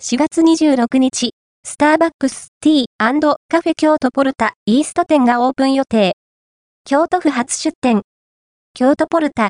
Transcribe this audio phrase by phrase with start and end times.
[0.00, 1.32] 4月26日、
[1.64, 2.86] スターバックスティー
[3.48, 6.14] カフェ京都ポルタイースト店がオープン予定。
[6.84, 8.02] 京都府初出店。
[8.74, 9.46] 京都ポルタ